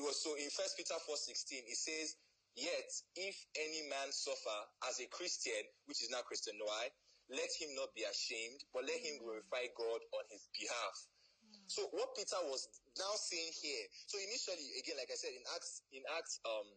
it 0.00 0.08
was 0.08 0.16
so 0.16 0.32
in 0.40 0.48
First 0.48 0.80
Peter 0.80 0.96
four 1.04 1.20
sixteen. 1.20 1.60
It 1.68 1.76
says, 1.76 2.16
"Yet 2.56 2.88
if 3.20 3.36
any 3.52 3.84
man 3.92 4.08
suffer 4.08 4.58
as 4.88 4.96
a 4.96 5.06
Christian, 5.12 5.60
which 5.84 6.00
is 6.00 6.08
not 6.08 6.24
Christian, 6.24 6.56
why? 6.56 6.88
Let 7.28 7.52
him 7.60 7.76
not 7.76 7.92
be 7.92 8.08
ashamed, 8.08 8.64
but 8.72 8.88
let 8.88 8.96
him 8.96 9.20
mm. 9.20 9.28
glorify 9.28 9.68
God 9.76 10.00
on 10.16 10.24
his 10.32 10.48
behalf." 10.56 10.96
Mm. 11.44 11.68
So 11.68 11.84
what 11.92 12.16
Peter 12.16 12.40
was 12.48 12.64
now 12.96 13.12
saying 13.20 13.52
here, 13.60 13.84
so 14.08 14.16
initially, 14.24 14.72
again, 14.80 14.96
like 14.96 15.12
I 15.12 15.20
said, 15.20 15.36
in 15.36 15.44
Acts, 15.52 15.84
in 15.92 16.02
Acts 16.16 16.40
um, 16.48 16.68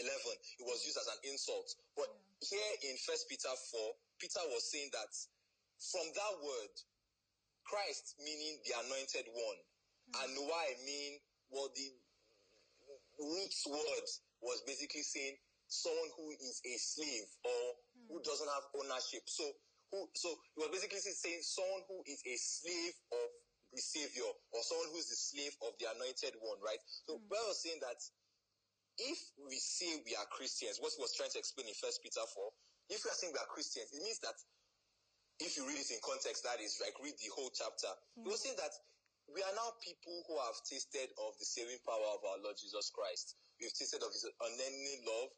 11, 0.00 0.16
it 0.56 0.64
was 0.64 0.80
used 0.88 0.96
as 0.96 1.12
an 1.12 1.20
insult. 1.28 1.68
But 1.92 2.08
here 2.40 2.72
in 2.88 2.96
First 3.04 3.28
Peter 3.28 3.52
4, 3.52 3.92
Peter 4.16 4.42
was 4.56 4.64
saying 4.72 4.88
that 4.96 5.12
from 5.92 6.08
that 6.08 6.34
word, 6.40 6.74
Christ 7.68 8.16
meaning 8.24 8.56
the 8.64 8.80
anointed 8.88 9.28
one, 9.28 9.60
mm. 9.60 10.12
and 10.24 10.28
Noah 10.40 10.72
mean 10.88 11.20
what 11.52 11.76
the 11.76 11.92
roots 13.18 13.64
words 13.66 14.20
was 14.40 14.62
basically 14.66 15.02
saying 15.02 15.36
someone 15.68 16.10
who 16.14 16.30
is 16.38 16.62
a 16.62 16.74
slave 16.78 17.26
or 17.42 17.62
who 18.10 18.16
hmm. 18.18 18.26
doesn't 18.26 18.50
have 18.50 18.66
ownership. 18.78 19.26
So 19.26 19.44
who 19.92 20.06
so 20.14 20.30
it 20.30 20.60
was 20.66 20.70
basically 20.74 21.02
saying 21.02 21.42
someone 21.42 21.82
who 21.90 22.02
is 22.06 22.22
a 22.26 22.36
slave 22.38 22.94
of 23.14 23.28
the 23.74 23.82
savior 23.82 24.30
or 24.54 24.60
someone 24.62 24.90
who 24.94 24.98
is 24.98 25.10
the 25.10 25.18
slave 25.18 25.54
of 25.66 25.74
the 25.82 25.90
anointed 25.90 26.38
one, 26.42 26.58
right? 26.62 26.80
So 27.06 27.18
hmm. 27.18 27.26
Paul 27.28 27.50
was 27.50 27.60
saying 27.62 27.82
that 27.82 27.98
if 28.96 29.18
we 29.36 29.60
say 29.60 30.00
we 30.08 30.16
are 30.16 30.28
Christians, 30.32 30.80
what 30.80 30.94
he 30.96 31.02
was 31.02 31.12
trying 31.12 31.32
to 31.36 31.40
explain 31.40 31.68
in 31.68 31.76
First 31.76 32.00
Peter 32.00 32.24
4, 32.24 32.96
if 32.96 33.04
we 33.04 33.12
are 33.12 33.18
saying 33.18 33.34
we 33.36 33.42
are 33.42 33.50
Christians, 33.52 33.92
it 33.92 34.00
means 34.00 34.22
that 34.24 34.38
if 35.36 35.52
you 35.60 35.68
read 35.68 35.76
it 35.76 35.92
in 35.92 36.00
context, 36.00 36.48
that 36.48 36.64
is 36.64 36.80
like 36.80 36.96
read 37.04 37.12
the 37.20 37.28
whole 37.36 37.52
chapter. 37.52 37.92
He 38.16 38.24
was 38.24 38.40
hmm. 38.40 38.54
saying 38.54 38.58
that 38.62 38.72
we 39.32 39.42
are 39.42 39.56
now 39.58 39.74
people 39.82 40.22
who 40.30 40.38
have 40.38 40.58
tasted 40.62 41.10
of 41.18 41.34
the 41.38 41.46
saving 41.46 41.82
power 41.82 42.08
of 42.14 42.22
our 42.22 42.38
Lord 42.42 42.54
Jesus 42.58 42.94
Christ. 42.94 43.34
We've 43.58 43.74
tasted 43.74 44.02
of 44.02 44.14
his 44.14 44.22
unending 44.22 45.02
love. 45.02 45.30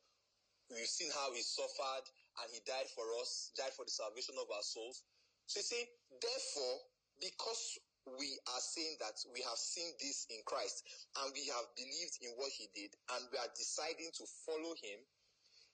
We've 0.69 0.91
seen 0.91 1.09
how 1.17 1.33
he 1.33 1.41
suffered 1.41 2.07
and 2.45 2.49
he 2.53 2.61
died 2.69 2.89
for 2.93 3.05
us, 3.19 3.51
died 3.57 3.73
for 3.73 3.89
the 3.89 3.95
salvation 3.95 4.37
of 4.37 4.47
our 4.53 4.65
souls. 4.65 5.03
So 5.49 5.65
you 5.65 5.67
see, 5.67 5.85
therefore, 6.21 6.77
because 7.17 7.81
we 8.21 8.37
are 8.53 8.63
saying 8.63 9.01
that 9.01 9.17
we 9.33 9.41
have 9.49 9.57
seen 9.57 9.89
this 10.01 10.29
in 10.29 10.45
Christ 10.45 10.85
and 11.25 11.33
we 11.33 11.49
have 11.49 11.67
believed 11.73 12.21
in 12.21 12.37
what 12.37 12.53
he 12.53 12.69
did 12.77 12.93
and 13.17 13.25
we 13.33 13.41
are 13.41 13.53
deciding 13.57 14.13
to 14.21 14.25
follow 14.45 14.77
him, 14.77 15.01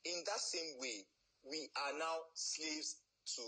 in 0.07 0.23
that 0.31 0.39
same 0.39 0.79
way, 0.79 1.03
we 1.43 1.67
are 1.77 1.95
now 1.99 2.31
slaves 2.39 3.03
to 3.37 3.45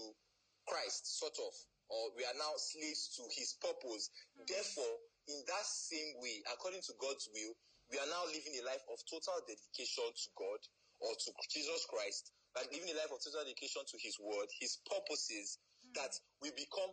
Christ, 0.67 1.07
sort 1.23 1.39
of, 1.39 1.55
or 1.89 2.13
we 2.19 2.23
are 2.27 2.39
now 2.39 2.55
slaves 2.57 3.15
to 3.17 3.23
his 3.35 3.57
purpose. 3.63 4.11
Mm-hmm. 4.35 4.47
Therefore, 4.49 4.95
in 5.31 5.39
that 5.47 5.67
same 5.67 6.19
way, 6.23 6.43
according 6.53 6.83
to 6.87 6.93
God's 6.99 7.27
will, 7.35 7.55
we 7.91 7.99
are 8.03 8.11
now 8.11 8.27
living 8.27 8.55
a 8.59 8.67
life 8.67 8.83
of 8.91 8.99
total 9.07 9.39
dedication 9.47 10.07
to 10.11 10.29
God 10.35 10.61
or 10.99 11.13
to 11.15 11.29
Jesus 11.51 11.87
Christ, 11.87 12.35
like 12.59 12.71
living 12.75 12.91
a 12.91 12.99
life 12.99 13.15
of 13.15 13.23
total 13.23 13.47
dedication 13.47 13.83
to 13.87 13.97
his 14.03 14.19
word, 14.19 14.49
his 14.59 14.83
purposes, 14.87 15.59
mm-hmm. 15.83 15.95
that 16.03 16.13
we 16.43 16.51
become 16.55 16.91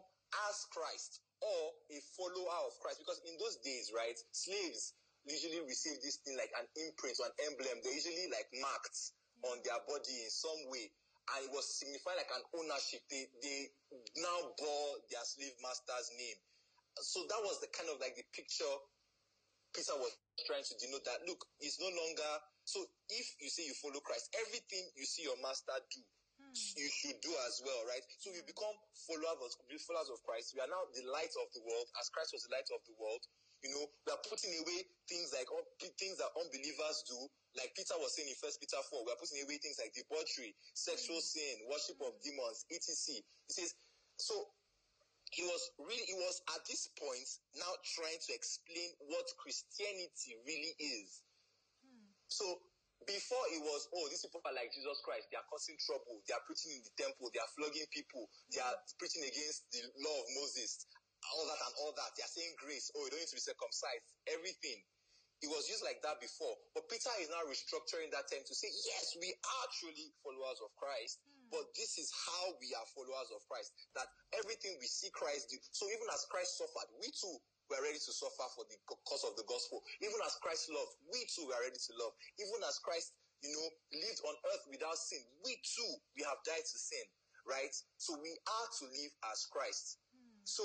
as 0.50 0.66
Christ 0.74 1.22
or 1.42 1.62
a 1.94 2.00
follower 2.18 2.60
of 2.66 2.74
Christ. 2.82 3.02
Because 3.02 3.22
in 3.26 3.38
those 3.38 3.58
days, 3.62 3.94
right, 3.94 4.18
slaves 4.34 4.94
usually 5.26 5.64
receive 5.64 6.00
this 6.04 6.20
thing 6.24 6.36
like 6.36 6.52
an 6.60 6.68
imprint 6.76 7.16
or 7.20 7.32
an 7.32 7.38
emblem. 7.48 7.80
They're 7.80 7.96
usually 7.96 8.28
like 8.32 8.48
marked 8.60 9.00
on 9.48 9.60
their 9.64 9.80
body 9.88 10.16
in 10.24 10.32
some 10.32 10.62
way. 10.72 10.92
And 11.24 11.48
it 11.48 11.52
was 11.56 11.66
signifying 11.80 12.20
like 12.20 12.34
an 12.36 12.44
ownership. 12.60 13.02
They 13.08 13.32
they 13.40 13.72
now 14.20 14.52
bore 14.60 14.90
their 15.08 15.24
slave 15.24 15.56
master's 15.64 16.12
name. 16.20 16.40
So 17.00 17.24
that 17.32 17.42
was 17.42 17.64
the 17.64 17.72
kind 17.72 17.90
of 17.90 17.98
like 18.04 18.20
the 18.20 18.28
picture 18.36 18.76
Peter 19.74 19.98
was 19.98 20.14
trying 20.46 20.62
to 20.62 20.76
denote 20.78 21.02
that 21.10 21.26
look, 21.26 21.42
it's 21.58 21.82
no 21.82 21.90
longer 21.90 22.32
so 22.64 22.80
if 23.10 23.28
you 23.42 23.50
say 23.50 23.68
you 23.68 23.76
follow 23.76 24.00
Christ, 24.00 24.32
everything 24.40 24.88
you 24.96 25.04
see 25.04 25.24
your 25.28 25.36
master 25.44 25.76
do, 25.92 26.00
Mm. 26.54 26.78
you 26.78 26.90
should 26.90 27.18
do 27.26 27.34
as 27.50 27.66
well, 27.66 27.82
right? 27.90 28.06
So 28.22 28.30
we 28.30 28.46
become 28.46 28.78
followers 29.10 29.58
of, 29.58 29.66
followers 29.90 30.10
of 30.14 30.22
Christ. 30.22 30.54
We 30.54 30.62
are 30.62 30.70
now 30.70 30.86
the 30.94 31.06
light 31.10 31.34
of 31.42 31.50
the 31.58 31.66
world, 31.66 31.90
as 31.98 32.14
Christ 32.14 32.30
was 32.34 32.46
the 32.46 32.54
light 32.54 32.70
of 32.70 32.82
the 32.86 32.94
world. 33.02 33.26
You 33.66 33.74
know, 33.74 33.86
we 34.06 34.10
are 34.12 34.24
putting 34.28 34.54
away 34.60 34.80
things 35.08 35.32
like 35.34 35.48
things 35.98 36.20
that 36.20 36.30
unbelievers 36.36 36.98
do. 37.10 37.18
Like 37.58 37.74
Peter 37.74 37.96
was 37.98 38.14
saying 38.14 38.28
in 38.28 38.38
First 38.38 38.60
Peter 38.60 38.78
four, 38.92 39.02
we 39.08 39.10
are 39.14 39.22
putting 39.22 39.40
away 39.42 39.58
things 39.58 39.80
like 39.80 39.96
debauchery, 39.98 40.54
sexual 40.78 41.18
mm. 41.18 41.26
sin, 41.26 41.54
worship 41.72 41.98
of 42.06 42.14
mm. 42.18 42.22
demons, 42.22 42.68
etc. 42.70 43.24
He 43.50 43.54
says, 43.56 43.74
so 44.20 44.36
he 45.34 45.42
was 45.42 45.64
really 45.82 46.06
he 46.06 46.14
was 46.14 46.38
at 46.54 46.62
this 46.70 46.94
point 46.94 47.26
now 47.58 47.74
trying 47.98 48.22
to 48.22 48.32
explain 48.38 48.94
what 49.10 49.26
Christianity 49.42 50.38
really 50.46 50.78
is. 50.78 51.26
Hmm. 51.82 52.14
So 52.30 52.46
before 53.06 53.46
it 53.56 53.62
was, 53.64 53.88
oh, 53.96 54.06
these 54.12 54.22
people 54.24 54.44
are 54.46 54.56
like 54.56 54.70
Jesus 54.74 55.00
Christ. 55.02 55.30
They 55.32 55.40
are 55.40 55.48
causing 55.50 55.78
trouble. 55.82 56.22
They 56.28 56.36
are 56.36 56.44
preaching 56.46 56.78
in 56.78 56.84
the 56.84 56.94
temple. 56.96 57.32
They 57.32 57.42
are 57.42 57.52
flogging 57.58 57.88
people. 57.90 58.28
They 58.52 58.62
are 58.62 58.76
preaching 59.00 59.24
against 59.26 59.70
the 59.72 59.82
law 60.04 60.18
of 60.18 60.28
Moses. 60.38 60.86
All 61.34 61.48
that 61.48 61.62
and 61.64 61.76
all 61.82 61.94
that. 61.96 62.12
They 62.20 62.24
are 62.24 62.34
saying 62.34 62.54
grace. 62.60 62.92
Oh, 62.94 63.04
you 63.08 63.12
don't 63.16 63.24
need 63.24 63.32
to 63.32 63.40
be 63.40 63.46
circumcised. 63.46 64.04
Everything. 64.30 64.84
It 65.44 65.52
was 65.52 65.68
used 65.68 65.84
like 65.84 66.00
that 66.08 66.24
before. 66.24 66.56
But 66.72 66.88
Peter 66.88 67.12
is 67.20 67.28
now 67.28 67.44
restructuring 67.44 68.16
that 68.16 68.32
term 68.32 68.48
to 68.48 68.56
say, 68.56 68.72
yes, 68.72 69.12
we 69.20 69.28
are 69.28 69.68
truly 69.76 70.16
followers 70.24 70.56
of 70.64 70.72
Christ, 70.80 71.20
hmm. 71.28 71.52
but 71.52 71.68
this 71.76 72.00
is 72.00 72.08
how 72.16 72.56
we 72.64 72.72
are 72.72 72.88
followers 72.96 73.28
of 73.36 73.44
Christ. 73.52 73.76
That 73.92 74.08
everything 74.40 74.80
we 74.80 74.88
see 74.88 75.12
Christ 75.12 75.52
do. 75.52 75.60
So 75.76 75.84
even 75.92 76.08
as 76.16 76.24
Christ 76.32 76.64
suffered, 76.64 76.88
we 76.96 77.12
too 77.12 77.36
were 77.74 77.82
ready 77.82 77.98
to 77.98 78.14
suffer 78.14 78.46
for 78.54 78.70
the 78.70 78.78
cause 79.10 79.26
of 79.26 79.34
the 79.34 79.46
gospel. 79.50 79.82
Even 80.06 80.22
as 80.22 80.38
Christ 80.38 80.70
loved, 80.70 80.94
we 81.10 81.26
too 81.26 81.50
were 81.50 81.58
ready 81.66 81.82
to 81.82 81.92
love. 81.98 82.14
Even 82.38 82.62
as 82.70 82.78
Christ, 82.86 83.18
you 83.42 83.50
know, 83.50 83.70
lived 83.98 84.22
on 84.30 84.36
earth 84.54 84.66
without 84.70 84.96
sin, 85.02 85.26
we 85.42 85.58
too, 85.66 85.92
we 86.14 86.22
have 86.22 86.38
died 86.46 86.62
to 86.62 86.78
sin, 86.78 87.06
right? 87.50 87.74
So 87.98 88.14
we 88.22 88.30
are 88.30 88.68
to 88.78 88.84
live 88.94 89.14
as 89.34 89.50
Christ. 89.50 89.98
Hmm. 90.14 90.46
So 90.46 90.64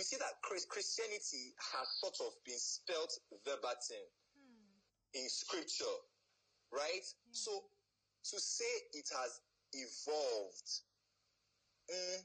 we 0.00 0.02
see 0.08 0.16
that 0.16 0.40
Christianity 0.40 1.52
has 1.60 1.86
sort 2.00 2.16
of 2.24 2.32
been 2.48 2.58
spelt 2.58 3.12
verbatim 3.44 4.06
hmm. 4.32 4.72
in 5.12 5.28
scripture, 5.28 5.96
right? 6.72 7.04
So 7.36 7.52
to 8.32 8.36
say 8.40 8.72
it 8.96 9.08
has 9.12 9.44
evolved, 9.76 10.68
mm, 11.92 12.18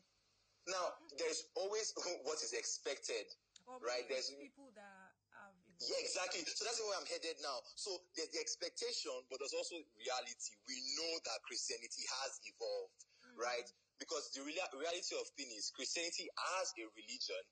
now 0.72 0.88
hmm. 0.88 1.20
there's 1.20 1.52
always 1.59 1.92
what 2.24 2.40
is 2.40 2.56
expected, 2.56 3.28
Or 3.66 3.81
right? 3.81 4.06
There's 4.06 4.30
people 4.38 4.70
that 4.78 5.09
have 5.42 5.56
evolved. 5.66 5.90
yeah, 5.90 6.02
exactly. 6.06 6.46
So 6.46 6.62
that's 6.70 6.78
where 6.78 6.94
I'm 7.02 7.09
headed 7.09 7.42
now. 7.42 7.66
So 7.74 7.98
there's 8.14 8.30
the 8.30 8.38
expectation, 8.38 9.14
but 9.30 9.42
there's 9.42 9.58
also 9.58 9.81
reality. 9.98 10.53
We 10.70 10.78
know 11.02 11.14
that 11.26 11.42
Christianity 11.50 12.06
has 12.22 12.31
evolved, 12.46 13.02
mm. 13.25 13.36
right? 13.42 13.66
Because 13.98 14.30
the 14.38 14.46
rea- 14.46 14.74
reality 14.78 15.18
of 15.18 15.25
thing 15.34 15.50
is 15.50 15.74
Christianity 15.74 16.30
as 16.62 16.70
a 16.78 16.86
religion 16.94 17.44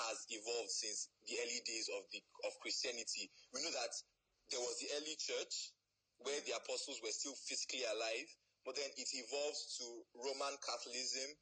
has 0.00 0.16
evolved 0.32 0.72
since 0.72 1.12
the 1.28 1.36
early 1.44 1.60
days 1.66 1.90
of 1.92 2.08
the 2.14 2.22
of 2.48 2.56
Christianity. 2.64 3.28
We 3.52 3.60
know 3.60 3.74
that 3.74 3.92
there 4.48 4.62
was 4.64 4.80
the 4.80 4.88
early 4.96 5.16
church 5.20 5.76
where 6.24 6.40
mm. 6.40 6.46
the 6.48 6.56
apostles 6.56 7.04
were 7.04 7.12
still 7.12 7.36
physically 7.36 7.84
alive, 7.84 8.28
but 8.64 8.80
then 8.80 8.88
it 8.96 9.08
evolved 9.12 9.60
to 9.76 9.86
Roman 10.16 10.56
Catholicism 10.64 11.36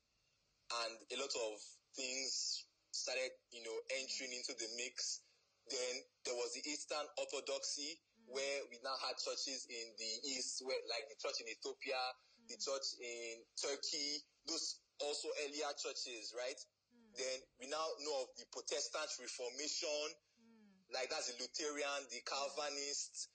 and 0.85 0.95
a 1.13 1.17
lot 1.23 1.33
of 1.33 1.55
things 1.97 2.68
started, 2.91 3.33
you 3.53 3.63
know, 3.65 3.77
entering 4.01 4.33
mm. 4.33 4.39
into 4.43 4.53
the 4.57 4.69
mix. 4.77 5.23
Then 5.69 5.95
there 6.25 6.37
was 6.37 6.57
the 6.57 6.65
Eastern 6.65 7.05
Orthodoxy, 7.21 8.01
mm. 8.01 8.33
where 8.33 8.59
we 8.73 8.81
now 8.81 8.97
had 9.05 9.21
churches 9.21 9.69
in 9.69 9.87
the 9.97 10.13
East, 10.33 10.65
where 10.65 10.79
like 10.89 11.09
the 11.13 11.19
church 11.21 11.39
in 11.45 11.49
Ethiopia, 11.49 12.01
the 12.49 12.57
mm. 12.57 12.65
church 12.65 12.89
in 13.01 13.45
Turkey, 13.59 14.25
those 14.49 14.81
also 15.05 15.29
earlier 15.45 15.71
churches, 15.79 16.35
right? 16.35 16.59
Then 17.17 17.39
we 17.59 17.67
now 17.67 17.87
know 18.05 18.27
of 18.27 18.31
the 18.39 18.47
Protestant 18.55 19.11
Reformation, 19.19 20.09
like 20.95 21.11
that's 21.11 21.29
the 21.33 21.37
Lutheran, 21.43 22.01
the 22.09 22.23
Calvinist, 22.25 23.29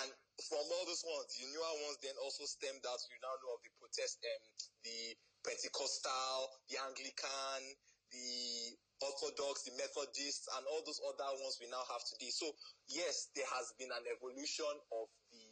and 0.00 0.10
from 0.48 0.64
all 0.64 0.84
those 0.88 1.04
ones, 1.04 1.30
the 1.36 1.46
newer 1.52 1.74
ones 1.84 2.00
then 2.00 2.16
also 2.24 2.48
stemmed 2.48 2.82
out. 2.88 3.00
We 3.12 3.20
now 3.20 3.34
know 3.44 3.54
of 3.54 3.62
the 3.62 3.72
Protest, 3.78 4.18
um, 4.24 4.42
the 4.82 4.98
Pentecostal, 5.44 6.38
the 6.72 6.80
Anglican, 6.80 7.60
the 8.10 8.74
Orthodox, 9.04 9.68
the 9.68 9.76
Methodists, 9.76 10.48
and 10.56 10.64
all 10.72 10.80
those 10.84 11.00
other 11.04 11.28
ones 11.40 11.60
we 11.60 11.68
now 11.68 11.84
have 11.92 12.02
today. 12.08 12.32
So 12.32 12.48
yes, 12.88 13.28
there 13.36 13.48
has 13.52 13.76
been 13.76 13.92
an 13.92 14.04
evolution 14.08 14.72
of 14.96 15.06
the 15.30 15.44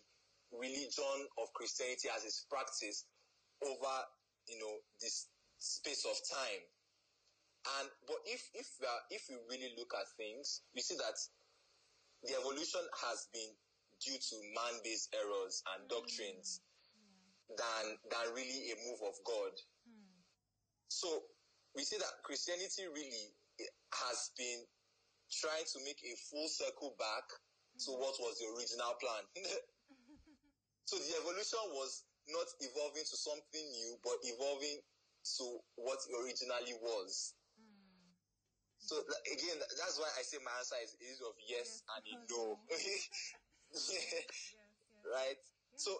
religion 0.57 1.19
of 1.37 1.53
Christianity 1.53 2.09
as 2.13 2.25
its 2.25 2.49
practiced 2.49 3.09
over, 3.65 3.97
you 4.49 4.59
know, 4.59 4.75
this 5.01 5.29
space 5.61 6.05
of 6.09 6.17
time. 6.29 6.63
And 7.79 7.87
but 8.09 8.19
if 8.27 8.43
if 8.59 8.67
we 8.81 8.89
are, 8.89 9.03
if 9.15 9.23
we 9.31 9.37
really 9.47 9.71
look 9.79 9.95
at 9.95 10.09
things, 10.19 10.67
we 10.75 10.83
see 10.83 10.99
that 10.99 11.15
the 12.27 12.35
evolution 12.41 12.83
has 13.07 13.31
been 13.31 13.53
due 14.03 14.19
to 14.19 14.35
man-based 14.51 15.15
errors 15.15 15.63
and 15.77 15.87
mm. 15.87 15.91
doctrines 15.95 16.59
than 17.57 17.85
than 18.11 18.27
really 18.35 18.73
a 18.73 18.77
move 18.89 19.01
of 19.07 19.17
God. 19.25 19.55
Hmm. 19.85 20.17
So 20.89 21.09
we 21.77 21.85
see 21.85 21.97
that 21.99 22.25
Christianity 22.25 22.89
really 22.89 23.33
has 23.95 24.33
been 24.37 24.65
trying 25.31 25.65
to 25.65 25.79
make 25.85 26.01
a 26.05 26.15
full 26.29 26.49
circle 26.49 26.95
back 27.01 27.25
to 27.87 27.91
what 27.97 28.15
was 28.21 28.37
the 28.39 28.47
original 28.53 28.93
plan. 29.01 29.23
so 30.89 30.97
the 31.01 31.13
evolution 31.25 31.63
was 31.73 32.05
not 32.29 32.47
evolving 32.61 33.03
to 33.03 33.17
something 33.17 33.67
new, 33.73 33.97
but 34.05 34.21
evolving 34.23 34.79
to 35.39 35.45
what 35.81 35.99
it 36.05 36.13
originally 36.21 36.77
was. 36.83 37.35
Mm. 37.59 38.13
So 38.79 38.95
again, 39.31 39.59
that's 39.79 39.99
why 39.99 40.11
I 40.19 40.23
say 40.23 40.39
my 40.45 40.53
answer 40.59 40.79
is, 40.83 40.95
is 41.01 41.19
of 41.23 41.35
yes, 41.49 41.83
Yes, 41.83 41.87
and 41.91 42.03
a 42.07 42.15
no. 42.31 42.59
Yes, 42.71 43.09
yes. 43.73 44.53
right? 45.09 45.41
So 45.77 45.97